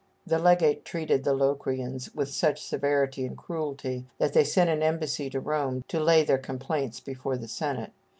[0.25, 5.29] The legate treated the Locrians with such severity and cruelty that they sent an embassy
[5.29, 7.91] to Rome to lay their complaints before the Senate.